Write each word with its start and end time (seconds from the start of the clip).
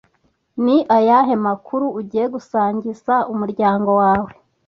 ni 0.63 0.77
ayahe 0.97 1.33
makuru 1.47 1.85
ugiye 1.99 2.25
gusangiza 2.33 3.13
umuryango 3.31 3.89
wawe 4.01 4.31